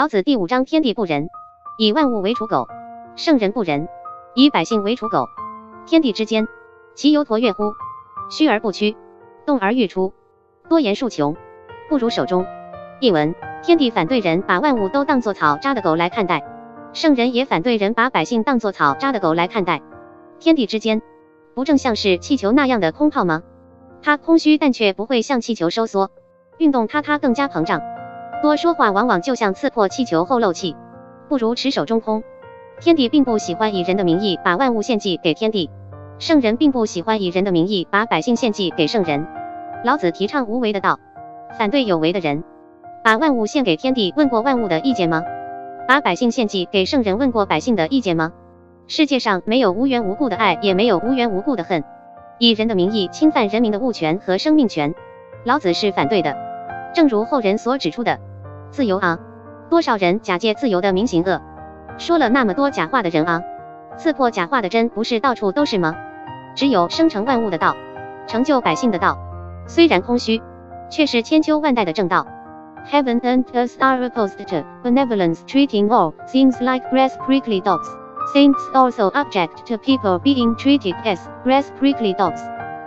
[0.00, 1.28] 老子第五章：天地不仁，
[1.76, 2.66] 以万物为刍狗；
[3.16, 3.86] 圣人不仁，
[4.34, 5.26] 以百姓为刍狗。
[5.84, 6.48] 天地之间，
[6.94, 7.74] 其犹橐越乎？
[8.30, 8.96] 虚而不屈，
[9.44, 10.14] 动而欲出，
[10.70, 11.36] 多言数穷，
[11.90, 12.46] 不如守中。
[12.98, 16.44] 译文：天地反对人把万物都当作草扎的狗来看待，
[16.94, 19.82] 圣人也反对人把百姓当作草扎的狗来看待。
[20.38, 21.02] 天地之间，
[21.54, 23.42] 不正像是气球那样的空泡吗？
[24.00, 26.10] 它空虚，但却不会像气球收缩，
[26.56, 27.82] 运动它它更加膨胀。
[28.42, 30.74] 多说话往往就像刺破气球后漏气，
[31.28, 32.22] 不如持守中空。
[32.80, 35.68] 天地并不喜欢以人的名义把万物献祭给天地，
[36.18, 39.26] 圣人并不喜欢以人的名义把百姓献祭给圣人。
[39.84, 40.98] 老子提倡无为的道，
[41.58, 42.42] 反对有为的人。
[43.04, 45.22] 把万物献给天地，问过万物的意见吗？
[45.86, 48.32] 把百姓献祭给圣人，问过百姓的意见吗？
[48.86, 51.84] 世界上没有无缘无故的爱，也没有无缘无故的恨。
[52.38, 54.94] 以人的名义侵犯人民的物权和生命权，
[55.44, 56.34] 老子是反对的。
[56.94, 58.18] 正如后人所指出的。
[58.70, 59.18] 自由啊！
[59.68, 61.40] 多少人假借自由的名行恶，
[61.98, 63.42] 说了那么多假话的人啊！
[63.96, 65.96] 刺破假话的针不是到处都是吗？
[66.54, 67.76] 只有生成万物的道，
[68.26, 69.18] 成就百姓的道，
[69.66, 70.42] 虽然空虚，
[70.90, 72.26] 却是千秋万代的正道。
[72.90, 77.86] Heaven and earth are opposed to benevolence, treating all things like grass prickly dogs.
[78.32, 82.40] Saints also object to people being treated as grass prickly dogs.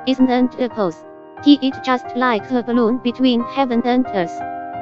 [0.06, 0.98] Isn't opposed.
[1.44, 4.32] He is just like a balloon between heaven and earth.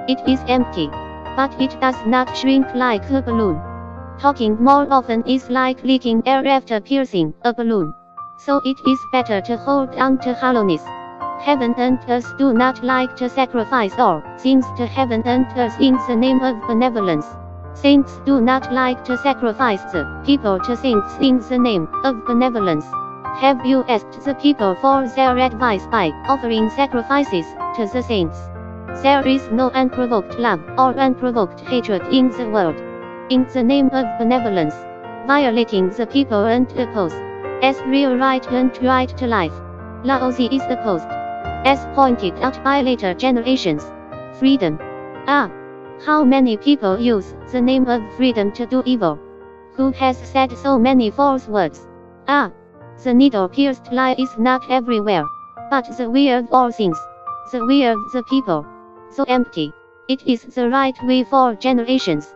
[0.07, 0.89] It is empty,
[1.35, 3.61] but it does not shrink like a balloon.
[4.19, 7.93] Talking more often is like leaking air after piercing a balloon.
[8.39, 10.83] So it is better to hold on to hollowness.
[11.39, 15.97] Heaven and earth do not like to sacrifice all things to heaven and earth in
[16.07, 17.25] the name of benevolence.
[17.73, 22.85] Saints do not like to sacrifice the people to saints in the name of benevolence.
[23.39, 28.37] Have you asked the people for their advice by offering sacrifices to the saints?
[29.01, 32.75] There is no unprovoked love or unprovoked hatred in the world.
[33.31, 34.75] In the name of benevolence,
[35.25, 37.15] violating the people and oppose
[37.63, 39.53] as real right and right to life.
[40.03, 41.07] Laozi is opposed,
[41.65, 43.83] as pointed out by later generations.
[44.33, 44.77] Freedom.
[45.27, 45.49] Ah,
[46.05, 49.17] how many people use the name of freedom to do evil?
[49.77, 51.87] Who has said so many false words?
[52.27, 52.51] Ah,
[53.03, 55.25] the needle pierced lie is not everywhere,
[55.71, 56.99] but the way of all things,
[57.51, 58.65] the way of the people
[59.11, 59.73] so empty.
[60.07, 62.33] It is the right way for generations.